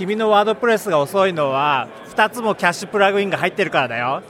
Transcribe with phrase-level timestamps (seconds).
[0.00, 4.22] 君のワードプレスが遅いのは2つもキャッシュプラグインが入ってるからだよ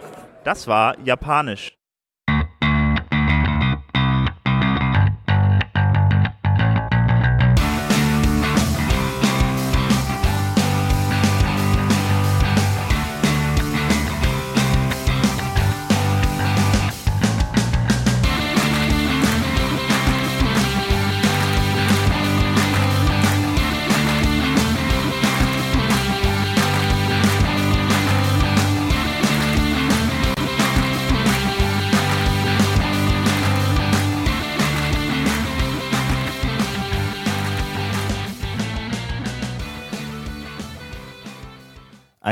[0.44, 1.79] Das war japanisch.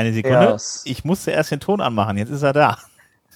[0.09, 0.49] Eine Sekunde.
[0.53, 0.81] Yes.
[0.85, 2.77] Ich musste erst den Ton anmachen, jetzt ist er da.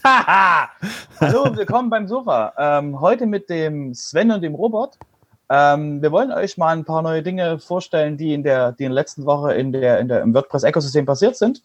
[0.03, 2.51] Hallo und willkommen beim Sofa.
[2.57, 4.97] Ähm, heute mit dem Sven und dem Robert.
[5.49, 8.89] Ähm, wir wollen euch mal ein paar neue Dinge vorstellen, die in der, die in
[8.89, 11.61] der letzten Woche in der, in der, im WordPress-Ökosystem passiert sind.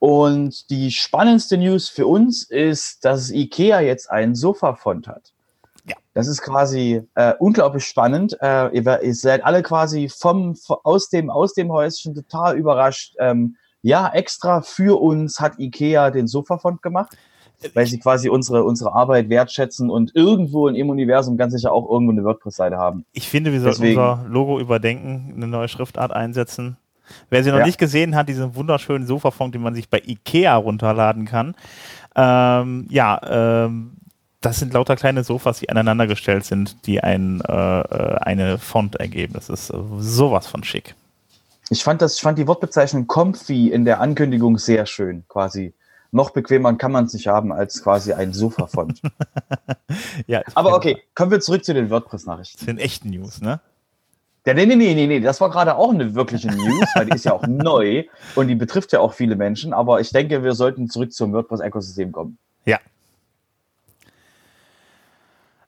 [0.00, 5.32] Und die spannendste News für uns ist, dass IKEA jetzt einen Sofa-Font hat.
[5.84, 5.94] Ja.
[6.14, 8.36] Das ist quasi äh, unglaublich spannend.
[8.42, 13.14] Äh, ihr, ihr seid alle quasi vom, aus, dem, aus dem Häuschen total überrascht.
[13.20, 17.16] Ähm, ja, extra für uns hat IKEA den Sofa-Font gemacht
[17.74, 21.88] weil sie quasi unsere, unsere Arbeit wertschätzen und irgendwo in ihrem Universum ganz sicher auch
[21.88, 23.04] irgendwo eine WordPress-Seite haben.
[23.12, 24.00] Ich finde, wir sollten Deswegen.
[24.00, 26.76] unser Logo überdenken, eine neue Schriftart einsetzen.
[27.30, 27.66] Wer sie noch Ja.
[27.66, 31.54] nicht gesehen hat, diesen wunderschönen Sofafond, den man sich bei Ikea runterladen kann.
[32.16, 33.20] Ähm, ja,
[33.64, 33.92] ähm,
[34.40, 39.34] das sind lauter kleine Sofas, die aneinandergestellt sind, die ein, äh, äh, eine Font ergeben.
[39.34, 40.94] Das ist sowas von schick.
[41.72, 45.72] Ich fand das, ich fand die Wortbezeichnung comfy in der Ankündigung sehr schön, quasi.
[46.10, 49.00] Noch bequemer kann man es nicht haben als quasi ein Sofa-Font.
[50.26, 52.58] Ja, Aber okay, kommen wir zurück zu den WordPress-Nachrichten.
[52.58, 53.60] Das sind echte News, ne?
[54.46, 57.14] Ja, nee, nee, nee, nee, nee, das war gerade auch eine wirkliche News, weil die
[57.14, 59.72] ist ja auch neu und die betrifft ja auch viele Menschen.
[59.72, 62.38] Aber ich denke, wir sollten zurück zum WordPress-Ökosystem kommen.
[62.66, 62.78] Ja.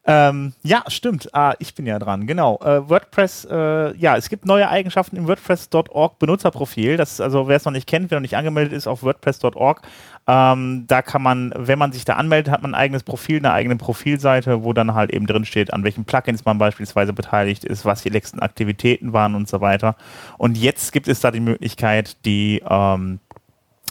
[0.06, 1.34] Ähm, ja, stimmt.
[1.34, 2.26] Ah, ich bin ja dran.
[2.26, 2.58] Genau.
[2.62, 6.98] Äh, WordPress, äh, ja, es gibt neue Eigenschaften im WordPress.org Benutzerprofil.
[6.98, 9.80] Das ist also, wer es noch nicht kennt, wer noch nicht angemeldet ist auf WordPress.org,
[10.26, 13.52] ähm, da kann man, wenn man sich da anmeldet, hat man ein eigenes Profil, eine
[13.52, 17.86] eigene Profilseite, wo dann halt eben drin steht, an welchen Plugins man beispielsweise beteiligt ist,
[17.86, 19.96] was die letzten Aktivitäten waren und so weiter.
[20.36, 23.20] Und jetzt gibt es da die Möglichkeit, die ähm,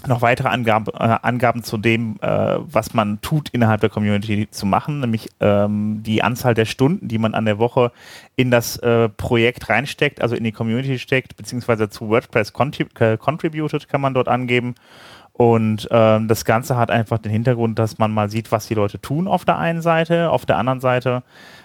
[0.07, 4.65] noch weitere Angaben, äh, Angaben zu dem, äh, was man tut innerhalb der Community zu
[4.65, 7.91] machen, nämlich ähm, die Anzahl der Stunden, die man an der Woche
[8.35, 13.17] in das äh, Projekt reinsteckt, also in die Community steckt, beziehungsweise zu WordPress contrib äh,
[13.17, 14.75] contributed kann man dort angeben.
[15.33, 19.01] Und ähm, das Ganze hat einfach den Hintergrund, dass man mal sieht, was die Leute
[19.01, 20.29] tun auf der einen Seite.
[20.29, 21.23] Auf der anderen Seite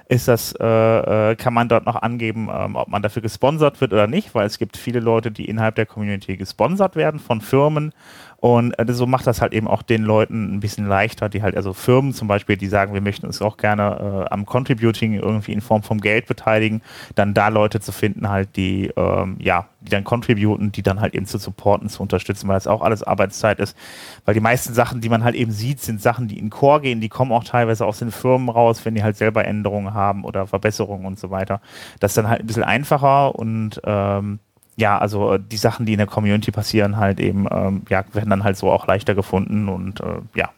[0.09, 3.93] ist das, äh, äh, kann man dort noch angeben, ähm, ob man dafür gesponsert wird
[3.93, 7.93] oder nicht, weil es gibt viele Leute, die innerhalb der Community gesponsert werden von Firmen.
[8.41, 11.57] Und äh, so macht das halt eben auch den Leuten ein bisschen leichter, die halt,
[11.57, 15.53] also Firmen zum Beispiel, die sagen, wir möchten uns auch gerne äh, am Contributing irgendwie
[15.53, 16.81] in Form vom Geld beteiligen,
[17.15, 21.15] dann da Leute zu finden, halt, die, ähm, ja, die dann contributen, die dann halt
[21.15, 23.77] eben zu supporten, zu unterstützen, weil das auch alles Arbeitszeit ist.
[24.25, 27.01] Weil die meisten Sachen, die man halt eben sieht, sind Sachen, die in Core gehen,
[27.01, 30.47] die kommen auch teilweise aus den Firmen raus, wenn die halt selber Änderungen haben oder
[30.47, 31.61] Verbesserungen und so weiter.
[32.01, 34.39] Das ist dann halt ein bisschen einfacher und ähm,
[34.77, 38.31] ja, also äh, die Sachen, die in der Community passieren, halt eben, ähm, ja, werden
[38.31, 40.51] dann halt so auch leichter gefunden und äh, ja.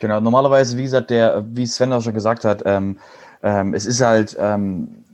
[0.00, 2.98] Genau, normalerweise, wie gesagt, der, wie Sven auch schon gesagt hat, ähm,
[3.42, 5.04] ähm, es ist halt ähm,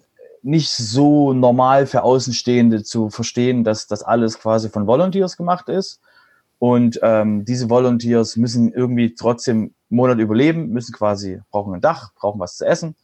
[0.43, 6.01] nicht so normal für Außenstehende zu verstehen, dass das alles quasi von Volunteers gemacht ist.
[6.59, 12.41] Und ähm, diese Volunteers müssen irgendwie trotzdem Monat überleben, müssen quasi, brauchen ein Dach, brauchen
[12.41, 12.97] was zu essen.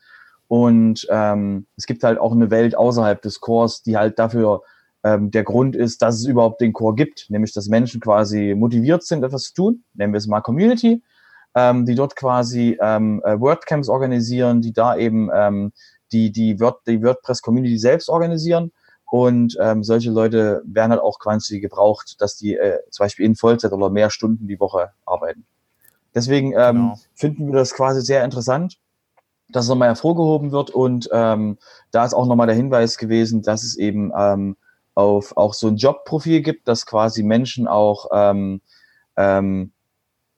[0.48, 4.62] Und ähm, es gibt halt auch eine Welt außerhalb des Chors, die halt dafür
[5.04, 9.04] ähm, der Grund ist, dass es überhaupt den Chor gibt, nämlich dass Menschen quasi motiviert
[9.04, 11.02] sind, etwas zu tun, nennen wir es mal Community,
[11.54, 15.72] ähm, die dort quasi ähm, äh, WordCamps organisieren, die da eben ähm,
[16.12, 18.72] die, die, Word, die WordPress-Community selbst organisieren.
[19.10, 23.34] Und ähm, solche Leute werden halt auch quasi gebraucht, dass die äh, zum Beispiel in
[23.34, 25.46] Vollzeit oder mehr Stunden die Woche arbeiten.
[26.14, 26.98] Deswegen ähm, Genau.
[27.14, 28.78] finden wir das quasi sehr interessant,
[29.48, 30.70] dass es nochmal hervorgehoben wird.
[30.70, 31.58] Und ähm,
[31.90, 34.56] da ist auch nochmal der Hinweis gewesen, dass es eben ähm,
[34.94, 38.60] auf auch so ein Jobprofil gibt, dass quasi Menschen auch ähm,
[39.16, 39.72] ähm,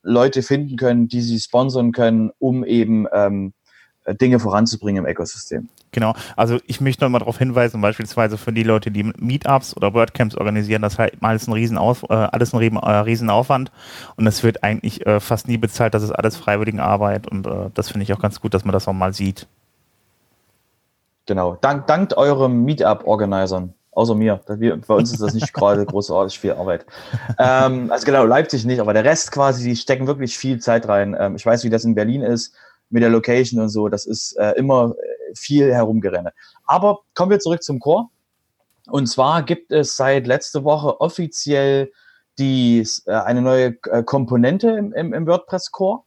[0.03, 3.55] Leute finden können, die sie sponsern können, um eben ähm,
[4.09, 5.69] Dinge voranzubringen im Ökosystem.
[5.93, 9.95] Genau, also ich möchte noch mal darauf hinweisen, beispielsweise für die Leute, die Meetups oder
[9.95, 13.71] WordCamps organisieren, das ist halt alles ein Riesenaus, äh, alles ein äh, Riesenaufwand
[14.17, 17.91] und es wird eigentlich äh, fast nie bezahlt, das ist alles Freiwilligenarbeit und äh, das
[17.91, 19.47] finde ich auch ganz gut, dass man das auch mal sieht.
[21.27, 21.57] Genau.
[21.61, 23.75] Dank, dankt eurem Meetup-Organisern.
[23.93, 24.41] außer mir.
[24.49, 26.87] Wir, bei uns ist das nicht gerade großartig viel Arbeit.
[27.39, 31.17] Ähm, also genau, Leipzig nicht, aber der Rest quasi, die stecken wirklich viel Zeit rein.
[31.19, 32.55] Ähm, ich weiß, wie das in Berlin ist
[32.93, 33.89] mit der Location und so.
[33.89, 36.33] Das ist äh, immer äh, viel herumgerenne.
[36.65, 38.11] Aber kommen wir zurück zum Chor.
[38.89, 41.91] Und zwar gibt es seit letzte Woche offiziell
[42.39, 46.03] die, äh, eine neue äh, Komponente im, im, im WordPress-Core,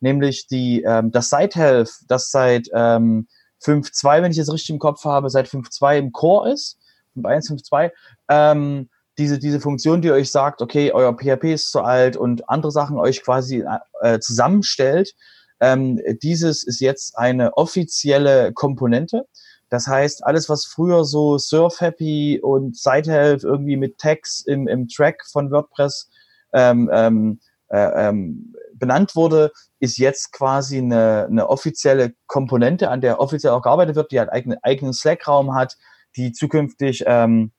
[0.00, 3.28] nämlich die, ähm, das Site-Health, das seit ähm,
[3.62, 6.78] 5.2, wenn ich es richtig im Kopf habe, seit 5.2 im Core ist.
[7.16, 7.90] 5.1, 5.2.
[8.28, 8.88] Ähm,
[9.18, 12.98] diese, diese Funktion, die euch sagt, okay, euer PHP ist zu alt und andere Sachen
[12.98, 13.64] euch quasi
[14.00, 15.14] äh, zusammenstellt,
[15.60, 19.26] ähm, dieses ist jetzt eine offizielle Komponente.
[19.68, 24.88] Das heißt, alles, was früher so Surf Happy und Sitehelp irgendwie mit Tags im, im
[24.88, 26.10] Track von WordPress
[26.52, 33.20] ähm, ähm, äh, ähm, benannt wurde, ist jetzt quasi eine, eine offizielle Komponente, an der
[33.20, 35.76] offiziell auch gearbeitet wird, die halt eigenen eigenen Slack-Raum hat,
[36.16, 37.52] die zukünftig ähm,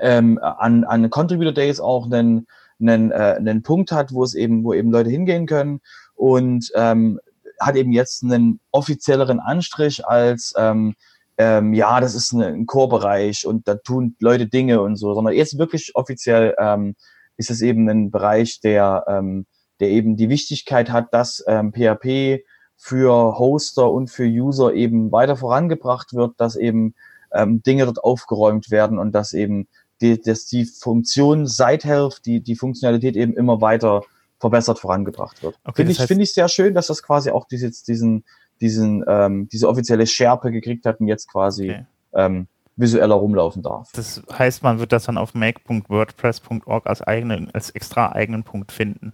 [0.00, 2.48] ähm, an, an Contributor Days auch einen,
[2.80, 5.80] einen, äh, einen Punkt hat, wo es eben, wo eben Leute hingehen können
[6.16, 7.20] und ähm,
[7.60, 10.94] hat eben jetzt einen offizielleren Anstrich als ähm,
[11.36, 15.58] ähm, ja, das ist ein Core-Bereich und da tun Leute Dinge und so, sondern jetzt
[15.58, 16.94] wirklich offiziell ähm,
[17.36, 19.46] ist es eben ein Bereich, der, ähm,
[19.80, 22.44] der eben die Wichtigkeit hat, dass ähm, PHP
[22.76, 26.94] für Hoster und für User eben weiter vorangebracht wird, dass eben
[27.32, 29.66] ähm, Dinge dort aufgeräumt werden und dass eben
[30.00, 34.02] die, dass die Funktion Site die, die Funktionalität eben immer weiter
[34.40, 35.56] verbessert vorangebracht wird.
[35.64, 38.24] Okay, Finde ich, heißt, ich sehr schön, dass das quasi auch diese, diesen,
[38.60, 41.86] diesen, ähm, diese offizielle Schärpe gekriegt hat und jetzt quasi okay.
[42.14, 42.46] ähm,
[42.76, 43.90] visueller rumlaufen darf.
[43.92, 49.12] Das heißt, man wird das dann auf make.wordpress.org als, eigene, als extra eigenen Punkt finden.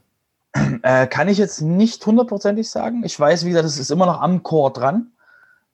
[0.83, 3.03] Äh, kann ich jetzt nicht hundertprozentig sagen.
[3.05, 5.13] Ich weiß, wie gesagt, es ist immer noch am Core dran.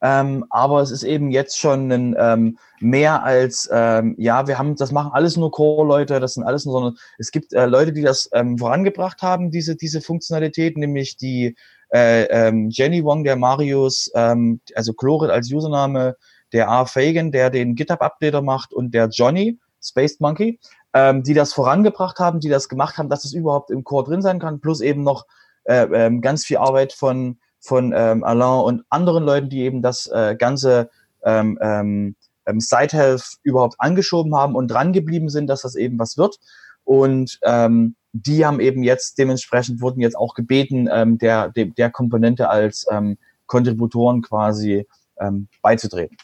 [0.02, 4.76] Ähm, aber es ist eben jetzt schon ein, ähm, mehr als, ähm, ja, wir haben,
[4.76, 8.02] das machen alles nur Core-Leute, das sind alles nur, sondern es gibt äh, Leute, die
[8.02, 11.56] das ähm, vorangebracht haben, diese, diese Funktionalität, nämlich die
[11.94, 16.16] äh, ähm, Jenny Wong, der Marius, ähm, also Chlorid als Username,
[16.52, 16.86] der R.
[16.86, 20.58] Fagan, der den GitHub-Updater macht und der Johnny, Spaced Monkey,
[20.96, 24.38] die das vorangebracht haben, die das gemacht haben, dass es überhaupt im Core drin sein
[24.38, 25.26] kann, plus eben noch
[25.64, 30.36] äh, ganz viel Arbeit von, von ähm, Alain und anderen Leuten, die eben das äh,
[30.38, 30.90] ganze
[31.24, 32.16] ähm, ähm,
[32.46, 36.38] ähm Site Health überhaupt angeschoben haben und dran geblieben sind, dass das eben was wird.
[36.84, 41.90] Und ähm, die haben eben jetzt dementsprechend wurden jetzt auch gebeten, ähm, der, der, der
[41.90, 44.86] Komponente als ähm, Kontributoren quasi
[45.20, 46.16] ähm, beizutreten.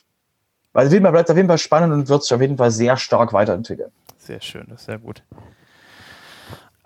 [0.73, 3.33] Also Fall bleibt auf jeden Fall spannend und wird sich auf jeden Fall sehr stark
[3.33, 3.91] weiterentwickeln.
[4.17, 5.23] Sehr schön, das ist sehr gut.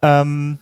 [0.03, 0.59] Ähm,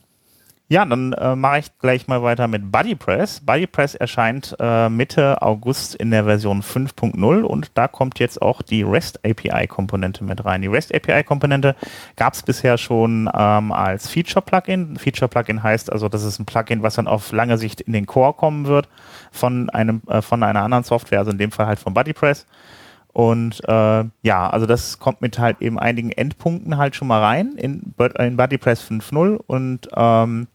[0.75, 3.43] ja, dann äh, mache ich gleich mal weiter mit BuddyPress.
[3.47, 8.82] BuddyPress erscheint äh, Mitte August in der Version 5.0 und da kommt jetzt auch die
[8.82, 10.62] REST API-Komponente mit rein.
[10.62, 11.76] Die REST API-Komponente
[12.17, 14.97] gab es bisher schon ähm, als Feature-Plugin.
[14.97, 18.32] Feature-Plugin heißt also, das ist ein Plugin, was dann auf lange Sicht in den Core
[18.32, 18.88] kommen wird
[19.31, 22.47] von, einem, äh, von einer anderen Software, also in dem Fall halt von BuddyPress.
[23.12, 27.53] Und äh, ja, also das kommt mit halt eben einigen Endpunkten halt schon mal rein
[27.56, 30.49] in, in BuddyPress 5.0 und ähm,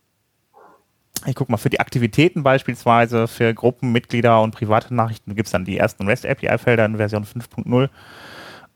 [1.25, 5.65] ich guck mal, für die Aktivitäten beispielsweise, für Gruppenmitglieder und private Nachrichten gibt es dann
[5.65, 7.89] die ersten REST-API-Felder in Version 5.0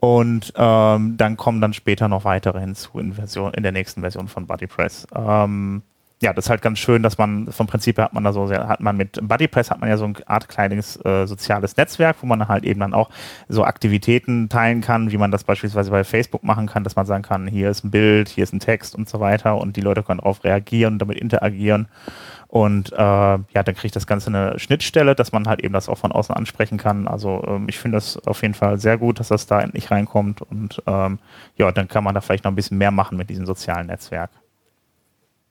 [0.04, 4.28] und ähm, dann kommen dann später noch weitere hinzu in, Version, in der nächsten Version
[4.28, 5.08] von BuddyPress.
[5.16, 5.82] Ähm,
[6.24, 8.48] ja, das ist halt ganz schön, dass man vom Prinzip her hat man da so
[8.48, 12.16] sehr, hat man mit BuddyPress hat man ja so eine Art kleines äh, soziales Netzwerk,
[12.22, 13.10] wo man halt eben dann auch
[13.50, 17.24] so Aktivitäten teilen kann, wie man das beispielsweise bei Facebook machen kann, dass man sagen
[17.24, 20.02] kann, hier ist ein Bild, hier ist ein Text und so weiter und die Leute
[20.02, 21.90] können darauf reagieren und damit interagieren.
[22.48, 25.98] Und äh, ja, dann kriegt das Ganze eine Schnittstelle, dass man halt eben das auch
[25.98, 27.08] von außen ansprechen kann.
[27.08, 30.42] Also ähm, ich finde das auf jeden Fall sehr gut, dass das da endlich reinkommt.
[30.44, 31.20] Und ähm,
[31.58, 34.30] ja, dann kann man da vielleicht noch ein bisschen mehr machen mit diesem sozialen Netzwerk.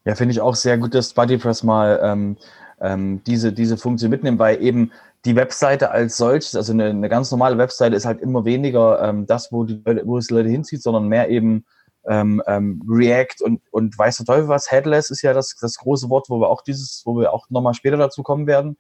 [0.05, 2.37] Ja, finde ich auch sehr gut, dass BuddyPress mal ähm,
[2.81, 4.91] ähm, diese, diese Funktion mitnimmt, weil eben
[5.25, 9.27] die Webseite als solches, also eine, eine ganz normale Webseite ist halt immer weniger ähm,
[9.27, 11.65] das, wo, die, wo es Leute hinzieht, sondern mehr eben
[12.09, 14.73] ähm, ähm, React und, und weiß der Teufel was.
[14.73, 17.75] Headless ist ja das, das große Wort, wo wir auch dieses, wo wir auch nochmal
[17.75, 18.77] später dazu kommen werden.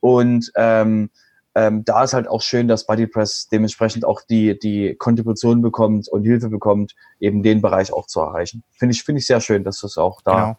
[0.00, 1.08] Und ähm,
[1.54, 6.24] ähm, da ist halt auch schön, dass BuddyPress dementsprechend auch die, die Kontribution bekommt und
[6.24, 8.62] Hilfe bekommt, eben den Bereich auch zu erreichen.
[8.72, 10.56] Finde ich, finde ich sehr schön, dass das auch da genau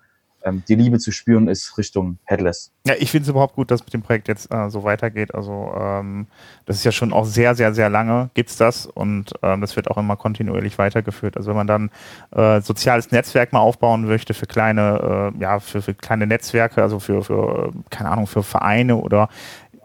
[0.48, 2.72] ähm, die Liebe zu spüren ist Richtung Headless.
[2.86, 5.36] Ja, ich finde es überhaupt gut, dass mit dem Projekt jetzt äh, so weitergeht.
[5.36, 6.28] Also ähm,
[6.66, 9.76] das ist ja schon auch sehr, sehr, sehr lange gibt es das und ähm, das
[9.76, 11.38] wird auch immer kontinuierlich weitergeführt.
[11.38, 11.92] Also wenn man dann
[12.32, 17.00] äh, soziales Netzwerk mal aufbauen möchte für kleine, äh, ja, für, für kleine Netzwerke, also
[17.00, 19.30] für, für, keine Ahnung, für Vereine oder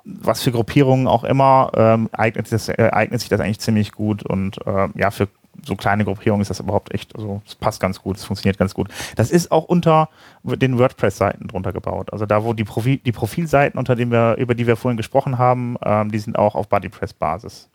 [0.05, 4.25] was für Gruppierungen auch immer, ähm, eignet, das, äh, eignet sich das eigentlich ziemlich gut
[4.25, 5.29] und äh, ja, für
[5.67, 8.75] so kleine Gruppierungen ist das überhaupt echt, also es passt ganz gut, es funktioniert ganz
[8.75, 8.89] gut.
[9.17, 10.09] Das ist auch unter
[10.43, 12.13] den WordPress-Seiten drunter gebaut.
[12.13, 15.39] Also da, wo die, Profil, die Profilseiten, unter denen wir, über die wir vorhin gesprochen
[15.39, 17.69] haben, ähm, die sind auch auf BuddyPress-Basis.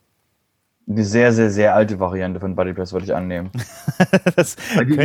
[0.88, 3.50] Eine sehr, sehr, sehr alte Variante von BuddyPress würde ich annehmen.
[4.80, 4.96] die,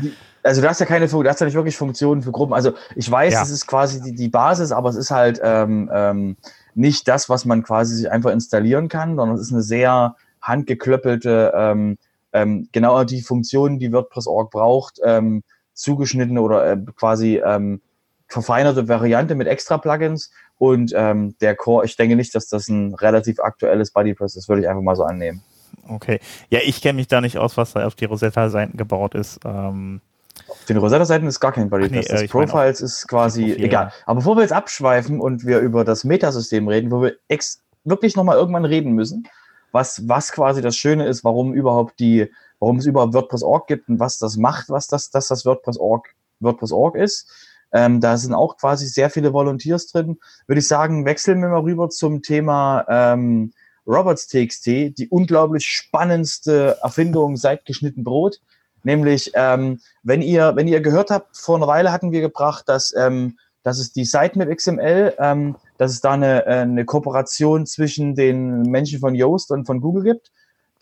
[0.00, 2.52] die, also du hast ja keine, du hast ja nicht wirklich Funktionen für Gruppen.
[2.52, 3.42] Also ich weiß, ja.
[3.42, 6.36] es ist quasi die, die Basis, aber es ist halt ähm, ähm,
[6.74, 11.52] nicht das, was man quasi sich einfach installieren kann, sondern es ist eine sehr handgeklöppelte,
[11.54, 11.98] ähm,
[12.32, 15.42] ähm, genau die Funktionen, die WordPress.org braucht, ähm,
[15.74, 17.80] zugeschnittene oder äh, quasi ähm,
[18.28, 20.30] verfeinerte Variante mit extra Plugins.
[20.58, 24.62] Und ähm, der Core, ich denke nicht, dass das ein relativ aktuelles BuddyPress ist, würde
[24.62, 25.42] ich einfach mal so annehmen.
[25.88, 26.20] Okay.
[26.48, 29.40] Ja, ich kenne mich da nicht aus, was da auf die Rosetta-Seiten gebaut ist.
[29.44, 30.00] Ähm
[30.48, 32.08] auf den Rosetta-Seiten ist gar kein BuddyPress.
[32.08, 33.92] Nee, das äh, Profiles ist quasi Profil, egal.
[34.06, 38.16] Aber bevor wir jetzt abschweifen und wir über das Metasystem reden, wo wir ex wirklich
[38.16, 39.28] nochmal irgendwann reden müssen,
[39.72, 43.98] was, was quasi das Schöne ist, warum überhaupt die, warum es überhaupt WordPress.org gibt und
[43.98, 47.30] was das macht, was das, dass das WordPress.org WordPress.org ist.
[47.72, 50.18] Ähm, da sind auch quasi sehr viele Volunteers drin.
[50.46, 53.52] Würde ich sagen, wechseln wir mal rüber zum Thema ähm,
[53.86, 58.40] Robots.txt, die unglaublich spannendste Erfindung seit geschnitten Brot.
[58.84, 62.94] Nämlich, ähm, wenn ihr, wenn ihr gehört habt, vor einer Weile hatten wir gebracht, dass,
[62.96, 68.14] ähm, dass es die Sitemap XML, ähm, dass es da eine, äh, eine Kooperation zwischen
[68.14, 70.32] den Menschen von Yoast und von Google gibt.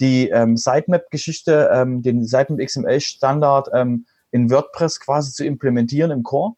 [0.00, 6.54] Die ähm, Sitemap-Geschichte, ähm, den Sitemap XML-Standard ähm, in WordPress quasi zu implementieren im Core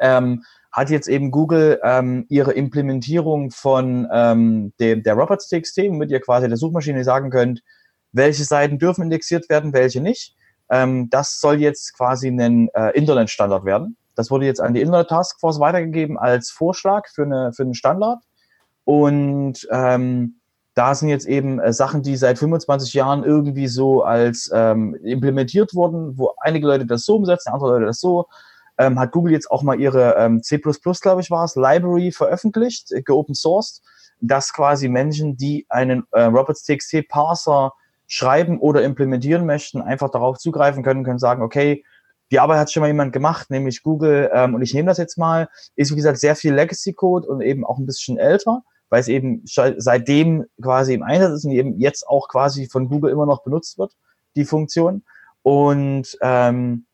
[0.00, 0.42] ähm,
[0.72, 6.48] hat jetzt eben Google ähm, ihre Implementierung von ähm, dem, der Robots.txt, womit ihr quasi
[6.48, 7.62] der Suchmaschine sagen könnt,
[8.12, 10.34] welche Seiten dürfen indexiert werden, welche nicht.
[10.70, 13.96] Das soll jetzt quasi ein äh, Internetstandard werden.
[14.18, 18.18] Das wurde jetzt an die Internet Taskforce weitergegeben als Vorschlag für, eine, für einen Standard.
[18.82, 20.40] Und ähm,
[20.74, 25.72] da sind jetzt eben äh, Sachen, die seit 25 Jahren irgendwie so als ähm, implementiert
[25.72, 28.26] wurden, wo einige Leute das so umsetzen, andere Leute das so
[28.76, 32.90] ähm, hat Google jetzt auch mal ihre ähm, C++, glaube ich, war es, Library veröffentlicht,
[32.90, 33.82] äh, geopen sourced,
[34.20, 37.72] dass quasi Menschen, die einen äh, robots.txt Parser
[38.08, 41.84] schreiben oder implementieren möchten, einfach darauf zugreifen können, können sagen, okay,
[42.30, 45.18] die Arbeit hat schon mal jemand gemacht, nämlich Google, ähm, und ich nehme das jetzt
[45.18, 49.08] mal, ist wie gesagt sehr viel Legacy-Code und eben auch ein bisschen älter, weil es
[49.08, 53.42] eben seitdem quasi im Einsatz ist und eben jetzt auch quasi von Google immer noch
[53.42, 53.92] benutzt wird,
[54.36, 55.04] die Funktion.
[55.42, 56.86] Und ähm,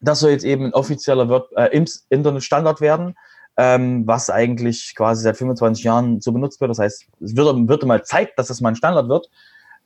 [0.00, 3.14] das soll jetzt eben ein offizieller Word, äh, Internet-Standard werden,
[3.56, 6.70] ähm, was eigentlich quasi seit 25 Jahren so benutzt wird.
[6.70, 9.30] Das heißt, es wird, wird mal Zeit, dass das mal ein Standard wird.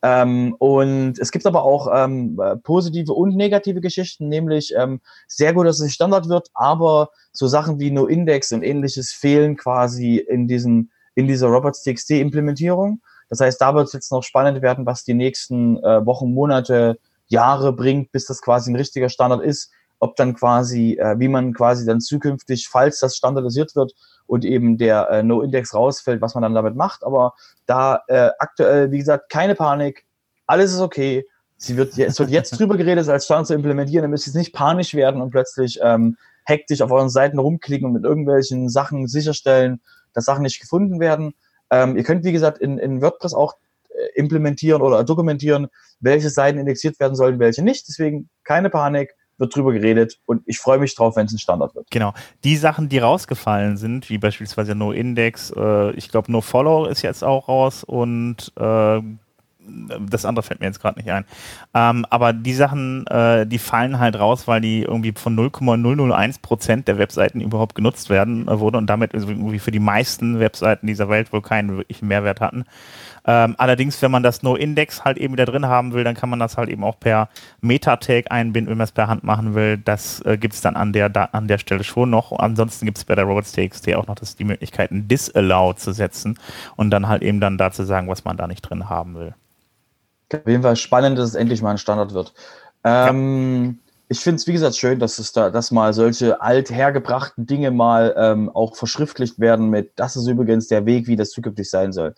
[0.03, 5.67] Ähm, und es gibt aber auch ähm, positive und negative Geschichten, nämlich ähm, sehr gut,
[5.67, 10.91] dass es Standard wird, aber so Sachen wie NoIndex und ähnliches fehlen quasi in diesem
[11.15, 13.01] in dieser Robots.txt Implementierung.
[13.29, 16.99] Das heißt, da wird es jetzt noch spannend werden, was die nächsten äh, Wochen, Monate,
[17.27, 21.53] Jahre bringt, bis das quasi ein richtiger Standard ist ob dann quasi, äh, wie man
[21.53, 23.93] quasi dann zukünftig, falls das standardisiert wird
[24.29, 27.03] und eben der äh, No-Index rausfällt, was man dann damit macht.
[27.03, 27.35] Aber
[27.67, 30.05] da äh, aktuell, wie gesagt, keine Panik,
[30.47, 31.27] alles ist okay.
[31.57, 34.05] Sie wird, es wird jetzt drüber geredet, als Standard zu implementieren.
[34.05, 37.95] Ihr müsst jetzt nicht panisch werden und plötzlich ähm, hektisch auf euren Seiten rumklicken und
[37.95, 39.81] mit irgendwelchen Sachen sicherstellen,
[40.13, 41.35] dass Sachen nicht gefunden werden.
[41.71, 43.57] Ähm, ihr könnt, wie gesagt, in, in WordPress auch
[43.89, 45.69] äh, implementieren oder dokumentieren,
[46.01, 47.89] welche Seiten indexiert werden sollen, welche nicht.
[47.89, 51.75] Deswegen keine Panik wird drüber geredet und ich freue mich drauf, wenn es ein Standard
[51.75, 51.91] wird.
[51.91, 52.13] Genau.
[52.45, 57.03] Die Sachen, die rausgefallen sind, wie beispielsweise No Index, äh, ich glaube No Follow ist
[57.03, 59.01] jetzt auch raus und äh,
[60.09, 61.25] das andere fällt mir jetzt gerade nicht ein.
[61.75, 66.89] Ähm, aber die Sachen, äh, die fallen halt raus, weil die irgendwie von 0,001 Prozent
[66.89, 71.09] der Webseiten überhaupt genutzt werden äh, wurde und damit irgendwie für die meisten Webseiten dieser
[71.09, 72.65] Welt wohl keinen wirklichen Mehrwert hatten.
[73.31, 76.39] Ähm, allerdings, wenn man das No-Index halt eben wieder drin haben will, dann kann man
[76.39, 77.29] das halt eben auch per
[77.61, 79.77] Meta-Tag einbinden, wenn man es per Hand machen will.
[79.77, 82.33] Das äh, gibt es dann an der, da, an der Stelle schon noch.
[82.33, 86.39] Ansonsten gibt es bei der Robots.txt auch noch das, die Möglichkeiten Disallow zu setzen
[86.77, 89.35] und dann halt eben dann dazu sagen, was man da nicht drin haben will.
[90.33, 92.33] Auf jeden Fall spannend, dass es endlich mal ein Standard wird.
[92.83, 93.93] Ähm, ja.
[94.09, 98.15] Ich finde es, wie gesagt, schön, dass es da, dass mal solche althergebrachten Dinge mal
[98.17, 102.15] ähm, auch verschriftlicht werden mit, das ist übrigens der Weg, wie das zukünftig sein soll.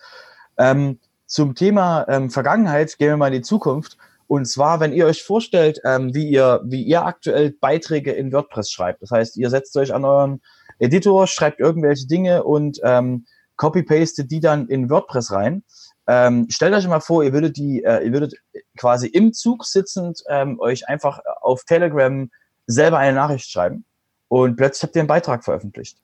[0.60, 3.96] Ähm, zum Thema ähm, Vergangenheit gehen wir mal in die Zukunft.
[4.26, 8.70] Und zwar, wenn ihr euch vorstellt, ähm, wie ihr, wie ihr aktuell Beiträge in WordPress
[8.70, 9.02] schreibt.
[9.02, 10.40] Das heißt, ihr setzt euch an euren
[10.78, 13.26] Editor, schreibt irgendwelche Dinge und ähm,
[13.56, 15.64] copy-pastet die dann in WordPress rein.
[16.06, 18.34] Ähm, stellt euch mal vor, ihr würdet die, äh, ihr würdet
[18.76, 22.30] quasi im Zug sitzend ähm, euch einfach auf Telegram
[22.66, 23.84] selber eine Nachricht schreiben
[24.28, 25.98] und plötzlich habt ihr einen Beitrag veröffentlicht.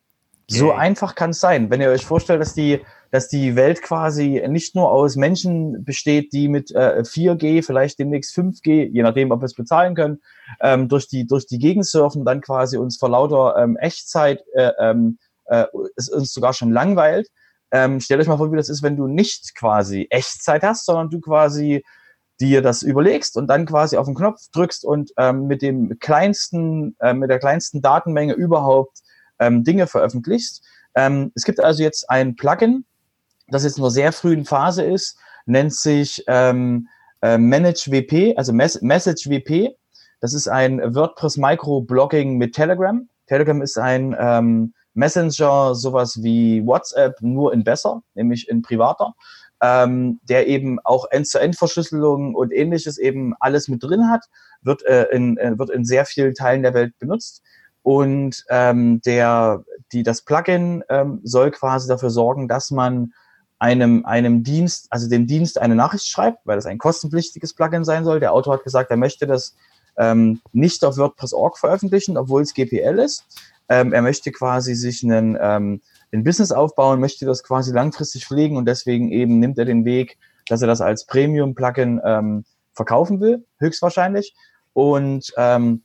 [0.48, 1.70] So einfach kann es sein.
[1.70, 6.32] Wenn ihr euch vorstellt, dass die, dass die Welt quasi nicht nur aus Menschen besteht,
[6.32, 10.20] die mit äh, 4G, vielleicht demnächst 5G, je nachdem, ob wir es bezahlen können,
[10.60, 14.70] ähm, durch die durch die Gegend surfen, dann quasi uns vor lauter ähm, Echtzeit äh,
[14.78, 17.28] ähm, äh, es uns sogar schon langweilt.
[17.72, 21.10] Ähm, stellt euch mal vor, wie das ist, wenn du nicht quasi Echtzeit hast, sondern
[21.10, 21.84] du quasi
[22.38, 26.94] dir das überlegst und dann quasi auf den Knopf drückst und ähm, mit dem kleinsten,
[27.00, 28.98] äh, mit der kleinsten Datenmenge überhaupt
[29.38, 30.64] ähm, Dinge veröffentlichst.
[30.94, 32.84] Ähm, es gibt also jetzt ein Plugin,
[33.48, 36.88] das jetzt in einer sehr frühen Phase ist, nennt sich ähm,
[37.22, 39.76] äh, ManageWP, also Mes MessageWP.
[40.20, 43.08] Das ist ein WordPress Microblogging mit Telegram.
[43.26, 49.14] Telegram ist ein ähm, Messenger, sowas wie WhatsApp, nur in besser, nämlich in privater,
[49.60, 54.24] ähm, der eben auch End-zu-End-Verschlüsselung und ähnliches eben alles mit drin hat,
[54.62, 57.42] wird, äh, in, äh, wird in sehr vielen Teilen der Welt benutzt.
[57.86, 59.62] Und ähm, der,
[59.92, 63.12] die, das Plugin ähm, soll quasi dafür sorgen, dass man
[63.60, 68.04] einem, einem Dienst, also dem Dienst eine Nachricht schreibt, weil das ein kostenpflichtiges Plugin sein
[68.04, 68.18] soll.
[68.18, 69.54] Der Autor hat gesagt, er möchte das
[69.98, 73.24] ähm, nicht auf WordPress.org veröffentlichen, obwohl es GPL ist.
[73.68, 75.80] Ähm, er möchte quasi sich einen, ähm,
[76.12, 80.18] ein Business aufbauen, möchte das quasi langfristig pflegen und deswegen eben nimmt er den Weg,
[80.48, 84.34] dass er das als Premium-Plugin ähm, verkaufen will, höchstwahrscheinlich.
[84.72, 85.82] Und ähm,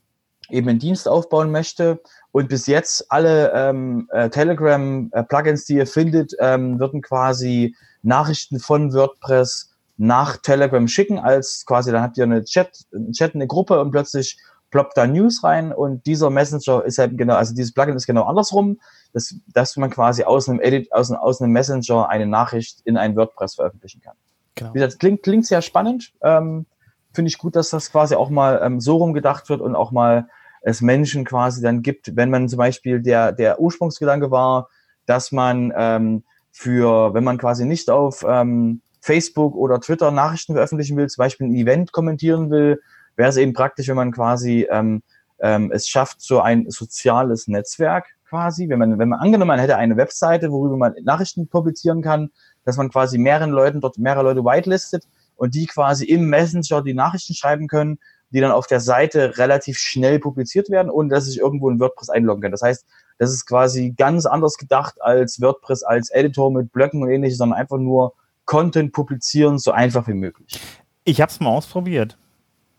[0.52, 2.00] eben einen Dienst aufbauen möchte.
[2.30, 8.92] Und bis jetzt alle ähm, äh, Telegram-Plugins, die ihr findet, ähm, würden quasi Nachrichten von
[8.92, 13.80] WordPress nach Telegram schicken, als quasi, dann habt ihr eine Chat, einen Chat, eine Gruppe
[13.80, 14.38] und plötzlich
[14.72, 18.24] ploppt da News rein und dieser Messenger ist halt genau, also dieses Plugin ist genau
[18.24, 18.80] andersrum,
[19.12, 23.14] dass, dass man quasi aus einem Edit, aus, aus einem Messenger eine Nachricht in ein
[23.14, 24.16] WordPress veröffentlichen kann.
[24.54, 24.70] Genau.
[24.70, 26.12] Wie gesagt, klingt, klingt sehr spannend.
[26.22, 26.66] Ähm,
[27.12, 30.28] Finde ich gut, dass das quasi auch mal ähm, so rumgedacht wird und auch mal
[30.62, 34.68] es Menschen quasi dann gibt, wenn man zum Beispiel der, der Ursprungsgedanke war,
[35.06, 40.96] dass man ähm, für, wenn man quasi nicht auf ähm, Facebook oder Twitter Nachrichten veröffentlichen
[40.96, 42.80] will, zum Beispiel ein Event kommentieren will,
[43.16, 45.02] wäre es eben praktisch, wenn man quasi ähm,
[45.40, 49.76] ähm, es schafft, so ein soziales Netzwerk quasi, wenn man, wenn man angenommen, man hätte
[49.76, 52.30] eine Webseite, worüber man Nachrichten publizieren kann,
[52.64, 55.04] dass man quasi mehreren Leuten dort mehrere Leute whitelistet
[55.36, 57.98] und die quasi im Messenger die Nachrichten schreiben können
[58.32, 62.08] die dann auf der Seite relativ schnell publiziert werden, ohne dass ich irgendwo in WordPress
[62.08, 62.50] einloggen kann.
[62.50, 62.86] Das heißt,
[63.18, 67.58] das ist quasi ganz anders gedacht als WordPress als Editor mit Blöcken und ähnliches, sondern
[67.58, 68.14] einfach nur
[68.44, 70.60] Content publizieren, so einfach wie möglich.
[71.04, 72.16] Ich habe es mal ausprobiert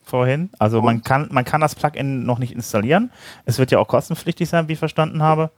[0.03, 0.49] vorhin.
[0.59, 3.11] Also man kann, man kann das Plugin noch nicht installieren.
[3.45, 5.49] Es wird ja auch kostenpflichtig sein, wie ich verstanden habe.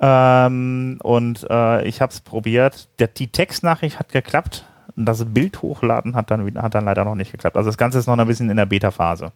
[0.00, 2.88] Ähm, und äh, ich habe es probiert.
[2.98, 4.64] Der, die Textnachricht hat geklappt.
[4.96, 7.56] Das Bild hochladen hat dann, hat dann leider noch nicht geklappt.
[7.56, 9.32] Also das Ganze ist noch ein bisschen in der Beta-Phase.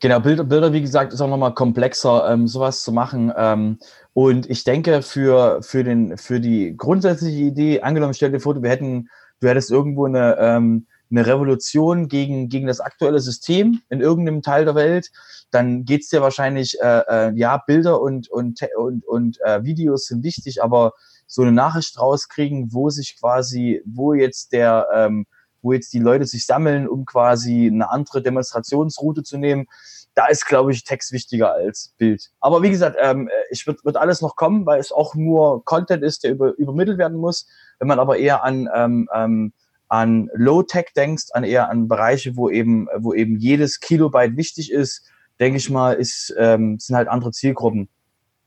[0.00, 3.32] Genau, Bilder, Bilder, wie gesagt, ist auch nochmal komplexer, ähm, sowas zu machen.
[3.36, 3.78] Ähm,
[4.14, 8.70] und ich denke, für, für, den, für die grundsätzliche Idee, angenommen, stell dir vor, wir
[8.70, 9.08] hätten,
[9.40, 14.64] du hättest irgendwo eine, ähm, eine Revolution gegen, gegen das aktuelle System in irgendeinem Teil
[14.64, 15.10] der Welt,
[15.50, 20.22] dann geht's dir wahrscheinlich, äh, äh, ja, Bilder und, und, und, und äh, Videos sind
[20.22, 20.92] wichtig, aber
[21.28, 25.26] so eine Nachricht rauskriegen, wo sich quasi, wo jetzt der, ähm,
[25.62, 29.66] wo jetzt die Leute sich sammeln, um quasi eine andere Demonstrationsroute zu nehmen.
[30.14, 32.30] Da ist, glaube ich, Text wichtiger als Bild.
[32.40, 36.02] Aber wie gesagt, ähm, ich wird, wird alles noch kommen, weil es auch nur Content
[36.02, 37.46] ist, der über, übermittelt werden muss.
[37.78, 39.52] Wenn man aber eher an, ähm, ähm,
[39.88, 45.06] an Low-Tech denkst, an eher an Bereiche, wo eben, wo eben jedes Kilobyte wichtig ist,
[45.38, 47.88] denke ich mal, ist, ähm, sind halt andere Zielgruppen.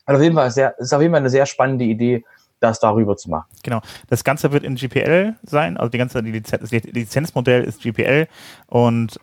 [0.06, 2.26] Also auf jeden Fall sehr, ist auf jeden Fall eine sehr spannende Idee,
[2.62, 3.46] das darüber zu machen.
[3.64, 3.82] Genau.
[4.08, 8.28] Das Ganze wird in GPL sein, also die ganze die Lizenz, das Lizenzmodell ist GPL
[8.68, 9.20] und äh,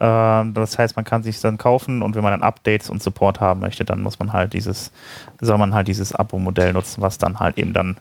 [0.53, 3.61] das heißt, man kann sich dann kaufen und wenn man dann Updates und Support haben
[3.61, 4.92] möchte, dann muss man halt dieses,
[5.40, 7.96] soll man halt dieses Abo-Modell nutzen, was dann halt eben dann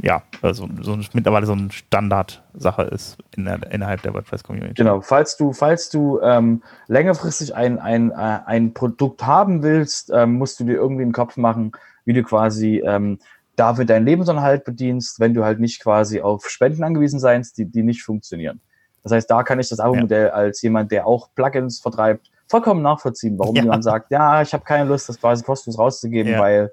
[0.00, 4.74] ja, also so mittlerweile so eine Standardsache ist in der, innerhalb der WordPress-Community.
[4.74, 10.60] Genau, falls du, falls du ähm, längerfristig ein, ein, ein Produkt haben willst, ähm, musst
[10.60, 11.72] du dir irgendwie einen Kopf machen,
[12.04, 13.18] wie du quasi ähm,
[13.58, 17.82] dafür deinen Lebensunterhalt bedienst, wenn du halt nicht quasi auf Spenden angewiesen seinst, die, die
[17.82, 18.60] nicht funktionieren.
[19.02, 20.32] Das heißt, da kann ich das Abo-Modell ja.
[20.32, 23.62] als jemand, der auch Plugins vertreibt, vollkommen nachvollziehen, warum ja.
[23.62, 26.40] jemand sagt, ja, ich habe keine Lust, das quasi kostenlos rauszugeben, ja.
[26.40, 26.72] weil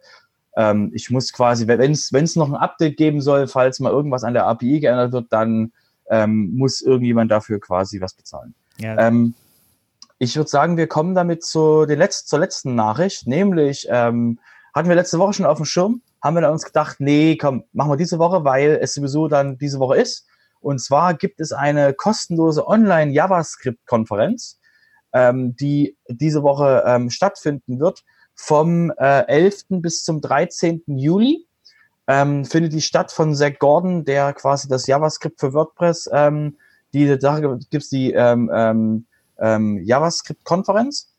[0.57, 4.33] ähm, ich muss quasi, wenn es noch ein Update geben soll, falls mal irgendwas an
[4.33, 5.71] der API geändert wird, dann
[6.09, 8.53] ähm, muss irgendjemand dafür quasi was bezahlen.
[8.99, 9.33] Ähm,
[10.17, 14.39] ich würde sagen, wir kommen damit zu den Letz zur letzten Nachricht, nämlich ähm,
[14.73, 17.65] hatten wir letzte Woche schon auf dem Schirm, haben wir dann uns gedacht, nee, komm,
[17.71, 20.25] machen wir diese Woche, weil es sowieso dann diese Woche ist.
[20.59, 24.59] Und zwar gibt es eine kostenlose Online-JavaScript-Konferenz,
[25.13, 29.65] ähm, die diese Woche ähm, stattfinden wird vom äh, 11.
[29.69, 30.81] bis zum 13.
[30.87, 31.45] Juli.
[32.07, 36.57] ähm, findet die statt von Zach Gordon, der quasi das JavaScript für WordPress, ähm,
[37.19, 39.05] Sache gibt's die ähm, ähm,
[39.37, 41.11] ähm, JavaScript-Konferenz.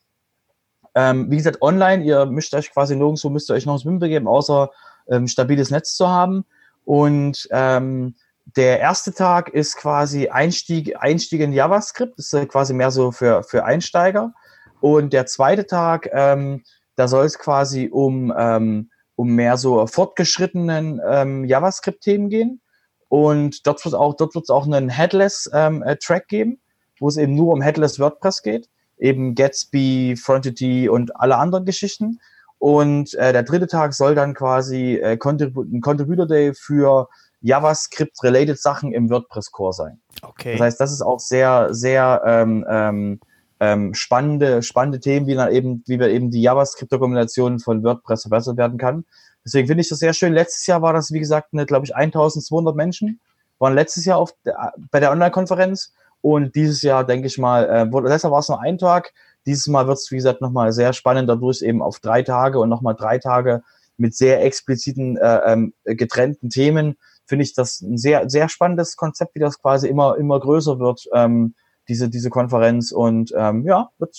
[0.95, 3.99] Ähm, wie gesagt, online, ihr müsst euch quasi nirgendwo, müsst ihr euch noch ins Wim
[3.99, 4.71] begeben, außer
[5.09, 6.45] ähm, stabiles Netz zu haben.
[6.85, 8.15] Und ähm,
[8.55, 13.43] der erste Tag ist quasi Einstieg, Einstieg in JavaScript, das ist quasi mehr so für,
[13.43, 14.33] für Einsteiger.
[14.79, 16.63] Und der zweite Tag, ähm,
[16.95, 22.61] da soll es quasi um, ähm, um mehr so fortgeschrittenen ähm, JavaScript-Themen gehen.
[23.09, 26.59] Und dort wird dort wird es auch einen Headless-Track ähm, geben,
[26.99, 28.69] wo es eben nur um Headless WordPress geht.
[28.97, 32.19] Eben Gatsby, Frontity und alle anderen Geschichten.
[32.59, 37.07] Und äh, der dritte Tag soll dann quasi äh, Contrib ein Contributor Day für
[37.41, 40.01] JavaScript-related Sachen im WordPress-Core sein.
[40.23, 40.53] Okay.
[40.53, 43.19] Das heißt, das ist auch sehr, sehr ähm, ähm,
[43.59, 48.57] ähm, spannende, spannende Themen, wie dann eben, wie wir eben die JavaScript-Dokumentation von WordPress verbessert
[48.57, 49.05] werden kann.
[49.45, 50.33] Deswegen finde ich das sehr schön.
[50.33, 53.19] Letztes Jahr war das, wie gesagt, eine, glaube ich, 1200 Menschen
[53.59, 57.91] waren letztes Jahr auf der, bei der Online-Konferenz und dieses Jahr, denke ich mal, äh,
[57.91, 59.13] wurde, letztes Jahr war es nur ein Tag.
[59.47, 62.69] Dieses Mal wird es, wie gesagt, nochmal sehr spannend, dadurch eben auf drei Tage und
[62.69, 63.63] nochmal drei Tage
[63.97, 66.97] mit sehr expliziten, äh, ähm, getrennten Themen.
[67.25, 71.07] Finde ich das ein sehr, sehr spannendes Konzept, wie das quasi immer, immer größer wird,
[71.13, 71.55] ähm,
[71.87, 72.91] diese, diese Konferenz.
[72.91, 74.15] Und ähm, ja, wird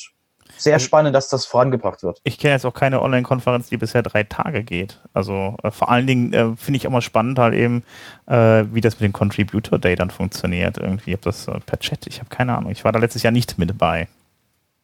[0.57, 2.21] sehr also spannend, dass das vorangebracht wird.
[2.25, 5.01] Ich kenne jetzt auch keine Online-Konferenz, die bisher drei Tage geht.
[5.13, 7.85] Also äh, vor allen Dingen äh, finde ich immer spannend halt eben,
[8.27, 10.79] äh, wie das mit dem Contributor Day dann funktioniert.
[10.79, 12.73] Irgendwie, ob das äh, per Chat, ich habe keine Ahnung.
[12.73, 14.09] Ich war da letztes Jahr nicht mit dabei.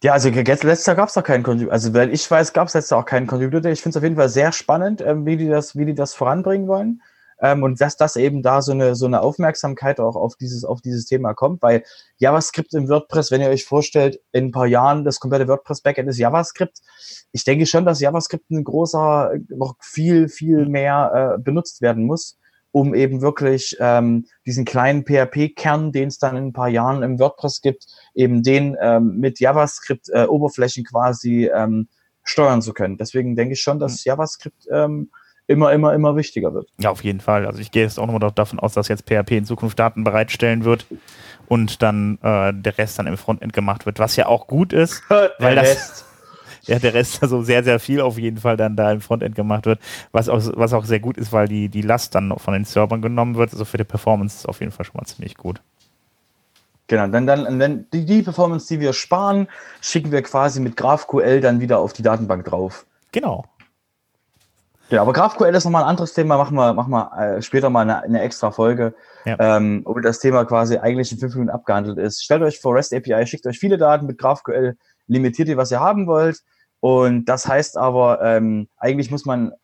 [0.05, 1.73] Ja, also letztes Jahr gab es doch keinen Contributor.
[1.73, 3.73] Also weil ich weiß, gab es letztes Jahr auch keinen Contributor.
[3.73, 6.13] Ich finde es auf jeden Fall sehr spannend, ähm, wie die das, wie die das
[6.13, 7.01] voranbringen wollen.
[7.41, 10.83] Ähm, und dass das eben da so eine, so eine Aufmerksamkeit auch auf dieses, auf
[10.83, 11.85] dieses Thema kommt, weil
[12.19, 16.19] JavaScript im WordPress, wenn ihr euch vorstellt, in ein paar Jahren das komplette WordPress-Backend ist
[16.19, 16.81] JavaScript.
[17.33, 22.37] Ich denke schon, dass JavaScript ein großer, noch viel, viel mehr äh, benutzt werden muss,
[22.75, 27.21] um eben wirklich ähm, diesen kleinen PHP-Kern, den es dann in ein paar Jahren im
[27.21, 31.87] WordPress gibt, eben den ähm, mit JavaScript-Oberflächen äh, quasi ähm,
[32.25, 32.99] steuern zu können.
[32.99, 34.11] Deswegen denke ich schon, dass mhm.
[34.11, 35.11] JavaScript ähm,
[35.47, 36.69] immer, immer, immer wichtiger wird.
[36.79, 37.47] Ja, auf jeden Fall.
[37.47, 40.65] Also ich gehe jetzt auch nochmal davon aus, dass jetzt PHP in Zukunft Daten bereitstellen
[40.65, 40.85] wird
[41.47, 45.01] und dann äh, der Rest dann im Frontend gemacht wird, was ja auch gut ist,
[45.39, 46.05] weil das Rest.
[46.69, 49.67] Ja der Rest also sehr, sehr viel auf jeden Fall dann da im Frontend gemacht
[49.67, 49.81] wird,
[50.13, 53.03] was auch, was auch sehr gut ist, weil die, die Last dann von den Servern
[53.03, 53.53] genommen wird.
[53.53, 55.61] Also für die Performance ist auf jeden Fall schon mal ziemlich gut.
[56.87, 59.49] Genau, dann, dann, dann die, die Performance, die wir sparen,
[59.81, 62.85] schicken wir quasi mit GraphQL dann wieder auf die Datenbank drauf.
[63.13, 63.45] Genau.
[64.91, 67.81] Ja, aber GraphQL ist nochmal ein anderes Thema, machen wir, machen wir äh, später mal
[67.81, 69.37] eine, eine extra Folge, ja.
[69.39, 72.23] ähm, wo das Thema quasi eigentlich in fünf Minuten abgehandelt ist.
[72.23, 75.81] Stellt euch vor REST API, schickt euch viele Daten mit GraphQL, limitiert ihr, was ihr
[75.81, 76.43] haben wollt.
[76.85, 79.55] Und das heißt aber, ähm, eigentlich muss man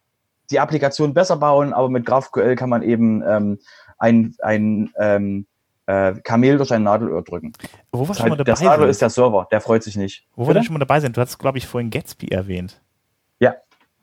[0.50, 3.58] die Applikation besser bauen, aber mit GraphQL kann man eben ähm,
[3.98, 5.46] ein, ein ähm,
[5.84, 7.52] äh, Kamel durch ein Nadelöhr drücken.
[7.92, 10.26] Wo wir schon mal dabei das Nadelöhr ist der Server, der freut sich nicht.
[10.34, 12.80] Wo wir schon mal dabei sind, du hast, glaube ich, vorhin Gatsby erwähnt.
[13.38, 13.54] Ja,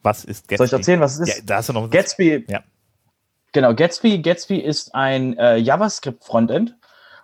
[0.03, 0.57] was ist Gatsby?
[0.57, 1.37] Soll ich erzählen, was es ist?
[1.37, 2.45] Ja, da hast du noch Gatsby.
[2.47, 2.59] Ja.
[3.51, 6.77] Genau, Gatsby, Gatsby ist ein äh, JavaScript-Frontend.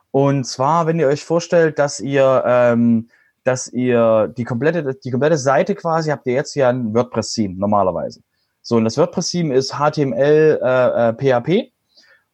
[0.09, 3.09] Und zwar, wenn ihr euch vorstellt, dass ihr, ähm,
[3.43, 8.21] dass ihr die komplette, die komplette Seite quasi habt ihr jetzt ja ein WordPress-Theme normalerweise.
[8.61, 11.71] So, und das WordPress-Theme ist HTML, äh, äh, PHP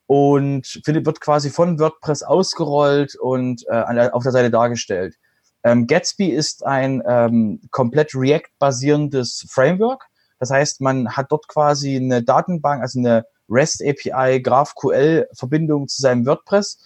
[0.05, 5.15] und wird quasi von WordPress ausgerollt und äh, auf der Seite dargestellt.
[5.63, 10.05] Ähm, Gatsby ist ein ähm, komplett React-basierendes Framework.
[10.39, 16.01] Das heißt, man hat dort quasi eine Datenbank, also eine REST API GraphQL Verbindung zu
[16.01, 16.79] seinem WordPress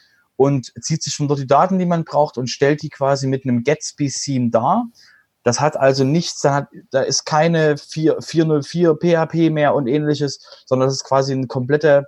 [0.43, 3.45] und zieht sich von dort die Daten, die man braucht und stellt die quasi mit
[3.45, 4.87] einem Gatsby Theme dar.
[5.43, 10.45] Das hat also nichts, da, hat, da ist keine 4, 404 PHP mehr und ähnliches,
[10.65, 12.07] sondern das ist quasi eine komplette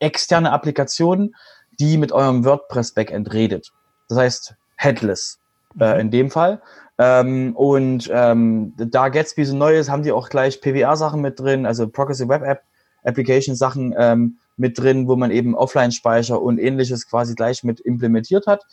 [0.00, 1.34] externe Applikation,
[1.80, 3.72] die mit eurem WordPress Backend redet.
[4.10, 5.38] Das heißt, headless
[5.80, 6.00] äh, mhm.
[6.00, 6.60] in dem Fall.
[6.98, 11.64] Ähm, und ähm, da Gatsby so neu ist, haben die auch gleich PWA-Sachen mit drin,
[11.64, 12.60] also Progressive Web App
[13.04, 18.64] Application-Sachen ähm, mit drin, wo man eben Offline-Speicher und ähnliches quasi gleich mit implementiert hat.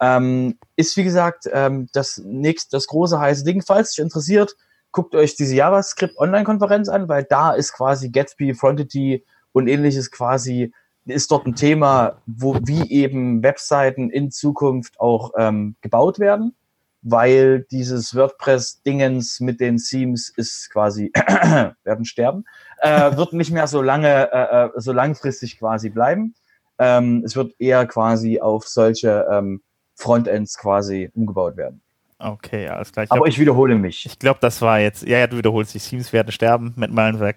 [0.00, 3.62] Ähm, ist wie gesagt ähm, das nächste, das große heiße Ding.
[3.62, 4.56] Falls euch interessiert,
[4.92, 10.72] guckt euch diese JavaScript Online-Konferenz an, weil da ist quasi Gatsby, Frontity und ähnliches quasi
[11.06, 16.54] ist dort ein Thema, wo wie eben Webseiten in Zukunft auch ähm, gebaut werden
[17.02, 21.10] weil dieses WordPress-Dingens mit den Themes ist quasi,
[21.84, 22.44] werden sterben,
[22.78, 26.34] äh, wird nicht mehr so lange, äh, äh, so langfristig quasi bleiben.
[26.78, 29.62] Ähm, es wird eher quasi auf solche ähm,
[29.94, 31.82] Frontends quasi umgebaut werden.
[32.18, 33.04] Okay, alles klar.
[33.04, 34.04] Ich Aber ich wiederhole mich.
[34.04, 35.88] Ich glaube, das war jetzt, ja, ja, du wiederholst dich.
[35.88, 36.74] Teams werden sterben.
[36.76, 37.36] Mit Meilenweg,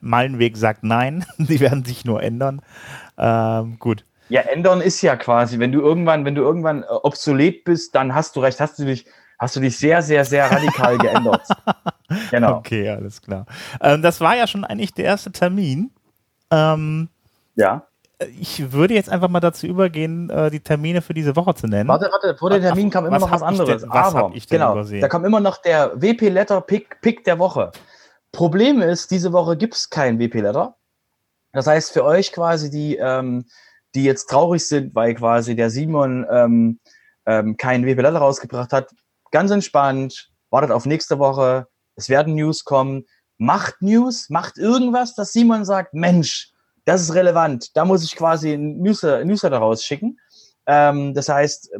[0.00, 1.26] Meilenweg sagt nein.
[1.38, 2.62] Die werden sich nur ändern.
[3.18, 4.06] Ähm, gut.
[4.28, 8.14] Ja, ändern ist ja quasi, wenn du irgendwann, wenn du irgendwann äh, obsolet bist, dann
[8.14, 9.06] hast du recht, hast du dich,
[9.38, 11.46] hast du dich sehr, sehr, sehr radikal geändert.
[12.30, 12.58] Genau.
[12.58, 13.46] Okay, alles klar.
[13.80, 15.90] Ähm, das war ja schon eigentlich der erste Termin.
[16.50, 17.08] Ähm,
[17.54, 17.86] ja
[18.38, 21.88] ich würde jetzt einfach mal dazu übergehen, äh, die Termine für diese Woche zu nennen.
[21.88, 23.82] Warte, warte, vor den Termin kam immer noch was anderes.
[23.82, 25.00] Denn, was Aber, ich denn genau, übersehen?
[25.00, 27.72] da kam immer noch der WP-Letter-Pick Pick der Woche.
[28.32, 30.76] Problem ist, diese Woche gibt es kein WP-Letter.
[31.52, 33.44] Das heißt, für euch quasi, die, ähm,
[33.94, 36.80] die jetzt traurig sind, weil quasi der Simon ähm,
[37.26, 38.90] ähm, kein WP-Letter rausgebracht hat,
[39.30, 41.66] ganz entspannt, wartet auf nächste Woche.
[41.96, 43.04] Es werden News kommen.
[43.38, 46.52] Macht News, macht irgendwas, dass Simon sagt, Mensch,
[46.84, 47.76] das ist relevant.
[47.76, 50.18] Da muss ich quasi ein Newsletter, Newsletter rausschicken.
[50.66, 51.78] Ähm, das heißt, äh,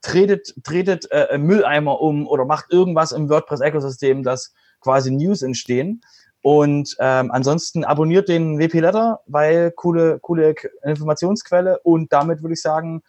[0.00, 6.02] tretet, tretet äh, Mülleimer um oder macht irgendwas im WordPress-Ökosystem, dass quasi News entstehen.
[6.42, 11.78] Und ähm, ansonsten abonniert den WP Letter, weil coole, coole Informationsquelle.
[11.84, 13.02] Und damit würde ich sagen,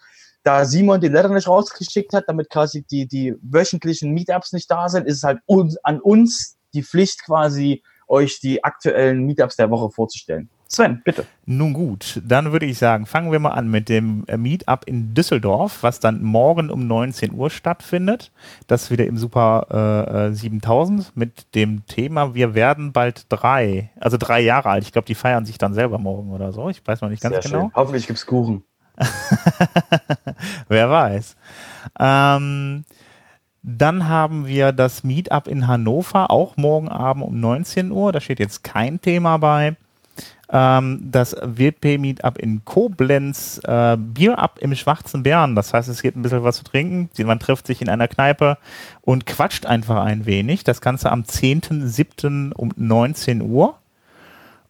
[0.43, 4.87] da Simon den Letter nicht rausgeschickt hat, damit quasi die, die wöchentlichen Meetups nicht da
[4.87, 9.71] sind, ist es halt uns, an uns die Pflicht quasi, euch die aktuellen Meetups der
[9.71, 10.49] Woche vorzustellen.
[10.73, 11.27] Sven, bitte.
[11.45, 15.13] Nun gut, dann würde ich sagen, fangen wir mal an mit dem äh, Meetup in
[15.13, 18.31] Düsseldorf, was dann morgen um 19 Uhr stattfindet.
[18.65, 24.17] Das wieder im Super äh, 7000 äh, mit dem Thema Wir werden bald drei, also
[24.17, 24.83] drei Jahre alt.
[24.83, 26.69] Ich glaube, die feiern sich dann selber morgen oder so.
[26.69, 27.65] Ich weiß noch nicht ganz Sehr genau.
[27.65, 27.75] Schön.
[27.75, 28.63] Hoffentlich gibt es Kuchen.
[30.69, 31.35] Wer weiß.
[31.99, 32.83] Ähm,
[33.61, 38.11] dann haben wir das Meetup in Hannover, auch morgen Abend um 19 Uhr.
[38.11, 39.77] Da steht jetzt kein Thema bei
[40.47, 45.55] das WP-Meetup in Koblenz, äh, Bier-Up im Schwarzen Bären.
[45.55, 47.09] Das heißt, es gibt ein bisschen was zu trinken.
[47.25, 48.59] Man trifft sich in einer Kneipe
[49.01, 50.63] und quatscht einfach ein wenig.
[50.63, 52.53] Das Ganze am 10.07.
[52.53, 53.79] um 19 Uhr.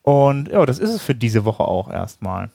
[0.03, 2.49] Und ja, das ist es für diese Woche auch erstmal.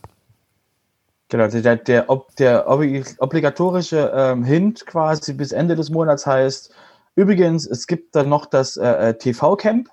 [1.31, 2.07] Genau, der, der,
[2.39, 6.75] der obligatorische ähm, Hint quasi bis Ende des Monats heißt,
[7.17, 9.91] übrigens, es gibt dann noch das äh, äh TV-Camp,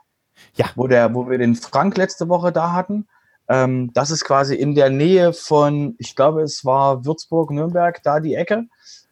[0.56, 0.66] ja.
[0.76, 3.08] wo, der, wo wir den Frank letzte Woche da hatten.
[3.48, 8.20] Ähm, das ist quasi in der Nähe von, ich glaube, es war Würzburg, Nürnberg, da
[8.20, 8.66] die Ecke.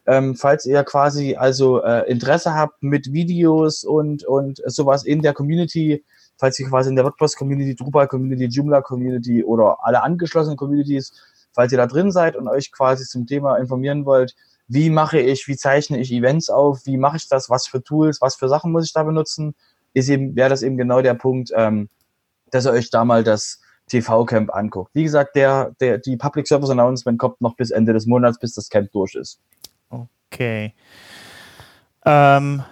[0.06, 5.32] Ähm, falls ihr quasi also äh, Interesse habt mit Videos und, und sowas in der
[5.32, 6.04] Community,
[6.36, 11.12] falls ihr quasi in der WordPress-Community, Drupal-Community, Joomla-Community oder alle angeschlossenen Communities,
[11.52, 14.34] falls ihr da drin seid und euch quasi zum Thema informieren wollt,
[14.66, 18.20] wie mache ich, wie zeichne ich Events auf, wie mache ich das, was für Tools,
[18.20, 19.54] was für Sachen muss ich da benutzen,
[19.94, 21.88] ist eben, wäre das eben genau der Punkt, ähm,
[22.50, 24.94] dass ihr euch da mal das TV-Camp anguckt.
[24.94, 28.54] Wie gesagt, der, der, die Public Service Announcement kommt noch bis Ende des Monats, bis
[28.54, 29.40] das Camp durch ist.
[29.90, 30.74] Okay.
[32.04, 32.62] Ähm,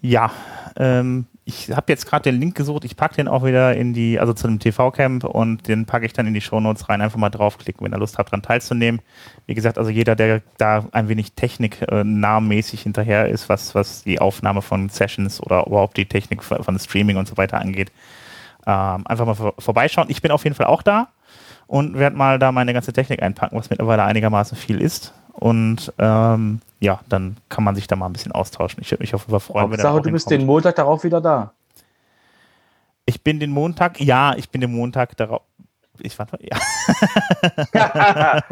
[0.00, 0.30] ja,
[0.76, 2.84] ähm, ich habe jetzt gerade den Link gesucht.
[2.84, 6.12] Ich packe den auch wieder in die, also zu dem TV-Camp und den packe ich
[6.12, 7.00] dann in die Shownotes rein.
[7.00, 9.00] Einfach mal draufklicken, wenn ihr Lust habt, daran teilzunehmen.
[9.46, 14.20] Wie gesagt, also jeder, der da ein wenig techniknahmäßig äh, hinterher ist, was, was die
[14.20, 17.90] Aufnahme von Sessions oder überhaupt die Technik von Streaming und so weiter angeht,
[18.64, 20.10] ähm, einfach mal vor vorbeischauen.
[20.10, 21.08] Ich bin auf jeden Fall auch da
[21.66, 25.12] und werde mal da meine ganze Technik einpacken, was mittlerweile einigermaßen viel ist.
[25.32, 28.82] Und ähm, ja, dann kann man sich da mal ein bisschen austauschen.
[28.82, 29.70] Ich würde mich auf jeden Fall freuen.
[29.70, 31.52] Hauptsache, wenn du bist den Montag darauf wieder da.
[33.06, 35.42] Ich bin den Montag, ja, ich bin den Montag darauf.
[36.00, 36.58] Ich warte, ja.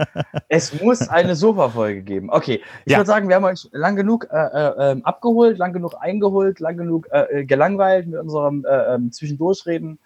[0.49, 2.31] es muss eine Sofa-Folge geben.
[2.31, 2.99] Okay, ich ja.
[2.99, 6.77] würde sagen, wir haben euch lang genug äh, äh, ähm, abgeholt, lang genug eingeholt, lang
[6.77, 9.99] genug äh, äh gelangweilt mit unserem äh, ähm, Zwischendurchreden.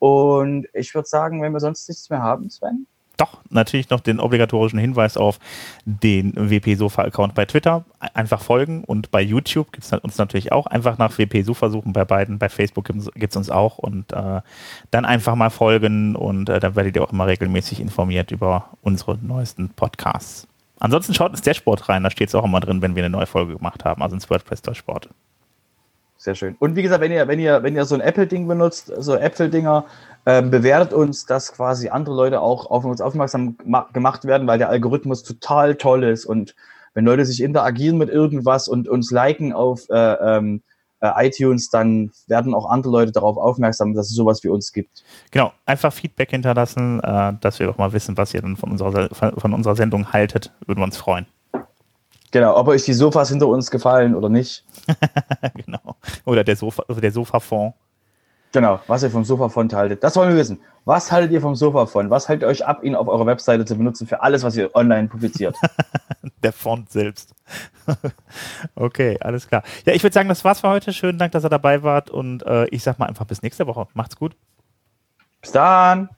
[0.00, 2.86] Und ich würde sagen, wenn wir sonst nichts mehr haben, Sven,
[3.18, 5.38] doch natürlich noch den obligatorischen Hinweis auf
[5.84, 7.84] den WP Sofa Account bei Twitter.
[8.14, 10.66] Einfach folgen und bei YouTube gibt es uns natürlich auch.
[10.66, 12.38] Einfach nach WP Sofa suchen bei beiden.
[12.38, 14.40] Bei Facebook gibt es uns auch und äh,
[14.90, 19.18] dann einfach mal folgen und äh, dann werdet ihr auch immer regelmäßig informiert über unsere
[19.18, 20.46] neuesten Podcasts.
[20.80, 23.26] Ansonsten schaut ins Dashboard rein, da steht es auch immer drin, wenn wir eine neue
[23.26, 25.08] Folge gemacht haben, also ins WordPress Dashboard.
[26.20, 26.56] Sehr schön.
[26.58, 29.84] Und wie gesagt, wenn ihr, wenn ihr, wenn ihr so ein Apple-Ding benutzt, so Apple-Dinger,
[30.28, 33.56] ähm, bewertet uns, dass quasi andere Leute auch auf uns aufmerksam
[33.94, 36.26] gemacht werden, weil der Algorithmus total toll ist.
[36.26, 36.54] Und
[36.92, 40.60] wenn Leute sich interagieren mit irgendwas und uns liken auf äh, ähm,
[41.00, 45.02] äh, iTunes, dann werden auch andere Leute darauf aufmerksam, dass es sowas wie uns gibt.
[45.30, 49.08] Genau, einfach Feedback hinterlassen, äh, dass wir doch mal wissen, was ihr dann von unserer,
[49.14, 50.52] von unserer Sendung haltet.
[50.66, 51.24] Würden wir uns freuen.
[52.32, 54.62] Genau, ob euch die Sofas hinter uns gefallen oder nicht.
[55.54, 55.96] genau.
[56.26, 57.72] Oder der Sofa, also der Sofafond.
[58.52, 60.02] Genau, was ihr vom Sofa-Font haltet.
[60.02, 60.60] Das wollen wir wissen.
[60.84, 62.08] Was haltet ihr vom Sofa-Font?
[62.08, 64.74] Was haltet ihr euch ab, ihn auf eurer Webseite zu benutzen für alles, was ihr
[64.74, 65.54] online publiziert?
[66.42, 67.34] Der Font selbst.
[68.74, 69.62] okay, alles klar.
[69.84, 70.92] Ja, ich würde sagen, das war's für heute.
[70.92, 73.86] Schönen Dank, dass ihr dabei wart und äh, ich sag mal einfach bis nächste Woche.
[73.92, 74.34] Macht's gut.
[75.42, 76.08] Bis dann.